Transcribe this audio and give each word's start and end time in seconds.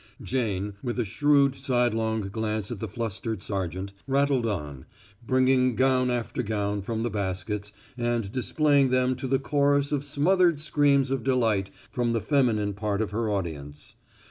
Jane, 0.23 0.73
with 0.81 0.97
a 0.97 1.05
shrewd 1.05 1.53
sidelong 1.53 2.29
glance 2.29 2.71
at 2.71 2.79
the 2.79 2.87
flustered 2.87 3.43
sergeant, 3.43 3.93
rattled 4.07 4.47
on, 4.47 4.87
bringing 5.27 5.75
gown 5.75 6.09
after 6.09 6.41
gown 6.41 6.81
from 6.81 7.03
the 7.03 7.11
baskets 7.11 7.71
and 7.99 8.31
displaying 8.31 8.89
them 8.89 9.15
to 9.17 9.27
the 9.27 9.37
chorus 9.37 9.91
of 9.91 10.03
smothered 10.03 10.59
screams 10.59 11.11
of 11.11 11.23
delight 11.23 11.69
from 11.91 12.13
the 12.13 12.19
feminine 12.21 12.73
part 12.73 12.99
of 12.99 13.11
her 13.11 13.29
audience. 13.29 13.95